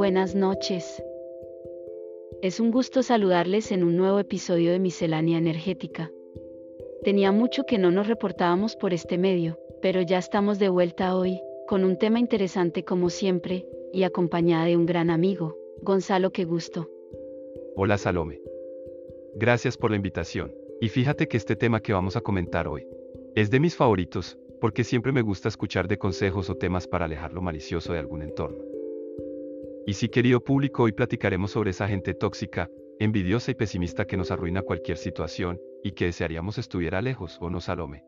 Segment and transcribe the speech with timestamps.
[0.00, 1.04] buenas noches.
[2.40, 6.10] Es un gusto saludarles en un nuevo episodio de Miscelánea Energética.
[7.04, 11.38] Tenía mucho que no nos reportábamos por este medio, pero ya estamos de vuelta hoy,
[11.68, 16.88] con un tema interesante como siempre, y acompañada de un gran amigo, Gonzalo Que Gusto.
[17.76, 18.40] Hola Salome.
[19.34, 20.54] Gracias por la invitación.
[20.80, 22.86] Y fíjate que este tema que vamos a comentar hoy
[23.34, 27.34] es de mis favoritos, porque siempre me gusta escuchar de consejos o temas para alejar
[27.34, 28.69] lo malicioso de algún entorno.
[29.90, 34.30] Y sí, querido público, hoy platicaremos sobre esa gente tóxica, envidiosa y pesimista que nos
[34.30, 38.04] arruina cualquier situación, y que desearíamos estuviera lejos, ¿o no, Salome?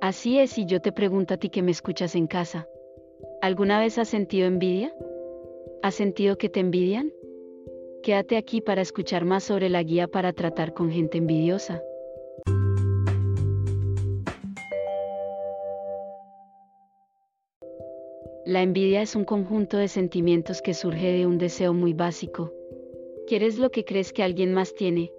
[0.00, 2.68] Así es, y yo te pregunto a ti que me escuchas en casa.
[3.42, 4.94] ¿Alguna vez has sentido envidia?
[5.82, 7.10] ¿Has sentido que te envidian?
[8.04, 11.82] Quédate aquí para escuchar más sobre la guía para tratar con gente envidiosa.
[18.46, 22.52] La envidia es un conjunto de sentimientos que surge de un deseo muy básico.
[23.26, 25.12] ¿Quieres lo que crees que alguien más tiene?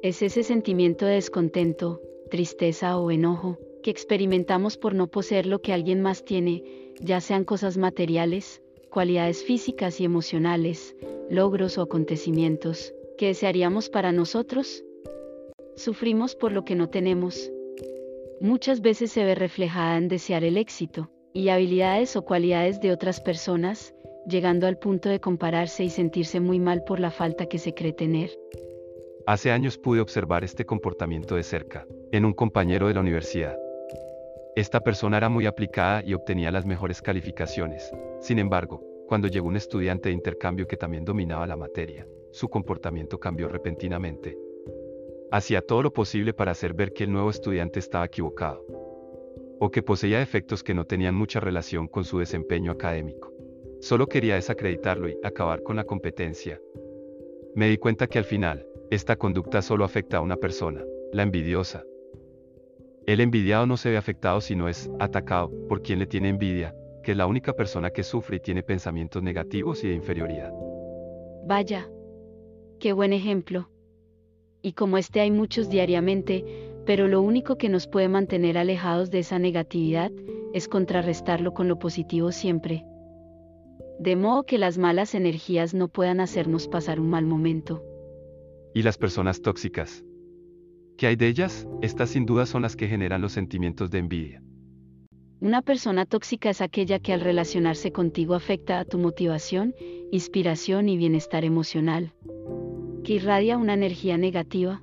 [0.00, 5.74] Es ese sentimiento de descontento, tristeza o enojo que experimentamos por no poseer lo que
[5.74, 6.64] alguien más tiene,
[6.98, 10.96] ya sean cosas materiales, cualidades físicas y emocionales,
[11.28, 14.82] logros o acontecimientos, que desearíamos para nosotros?
[15.76, 17.52] Sufrimos por lo que no tenemos.
[18.40, 23.20] Muchas veces se ve reflejada en desear el éxito, y habilidades o cualidades de otras
[23.20, 23.94] personas,
[24.26, 27.92] llegando al punto de compararse y sentirse muy mal por la falta que se cree
[27.92, 28.30] tener.
[29.26, 33.56] Hace años pude observar este comportamiento de cerca, en un compañero de la universidad.
[34.56, 37.90] Esta persona era muy aplicada y obtenía las mejores calificaciones.
[38.20, 43.18] Sin embargo, cuando llegó un estudiante de intercambio que también dominaba la materia, su comportamiento
[43.18, 44.36] cambió repentinamente.
[45.30, 48.64] Hacía todo lo posible para hacer ver que el nuevo estudiante estaba equivocado,
[49.60, 53.32] o que poseía defectos que no tenían mucha relación con su desempeño académico.
[53.80, 56.58] Solo quería desacreditarlo y acabar con la competencia.
[57.54, 60.82] Me di cuenta que al final, esta conducta solo afecta a una persona,
[61.12, 61.84] la envidiosa.
[63.06, 66.74] El envidiado no se ve afectado si no es atacado por quien le tiene envidia,
[67.02, 70.52] que es la única persona que sufre y tiene pensamientos negativos y de inferioridad.
[71.46, 71.90] Vaya.
[72.78, 73.68] Qué buen ejemplo.
[74.62, 79.20] Y como este hay muchos diariamente, pero lo único que nos puede mantener alejados de
[79.20, 80.10] esa negatividad
[80.52, 82.84] es contrarrestarlo con lo positivo siempre.
[84.00, 87.84] De modo que las malas energías no puedan hacernos pasar un mal momento.
[88.74, 90.04] ¿Y las personas tóxicas?
[90.98, 91.68] ¿Qué hay de ellas?
[91.80, 94.42] Estas sin duda son las que generan los sentimientos de envidia.
[95.38, 99.76] Una persona tóxica es aquella que al relacionarse contigo afecta a tu motivación,
[100.10, 102.14] inspiración y bienestar emocional.
[103.04, 104.82] Que irradia una energía negativa.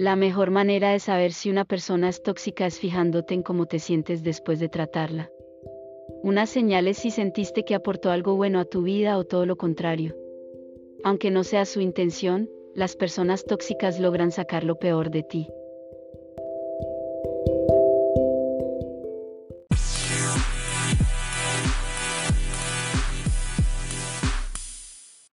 [0.00, 3.78] La mejor manera de saber si una persona es tóxica es fijándote en cómo te
[3.78, 5.30] sientes después de tratarla.
[6.22, 9.56] Una señal es si sentiste que aportó algo bueno a tu vida o todo lo
[9.56, 10.16] contrario.
[11.04, 15.48] Aunque no sea su intención, las personas tóxicas logran sacar lo peor de ti.